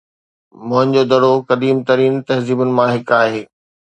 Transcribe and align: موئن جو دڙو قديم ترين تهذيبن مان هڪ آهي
موئن 0.67 0.87
جو 0.93 1.03
دڙو 1.11 1.33
قديم 1.49 1.77
ترين 1.87 2.13
تهذيبن 2.27 2.69
مان 2.77 2.87
هڪ 2.95 3.07
آهي 3.21 3.41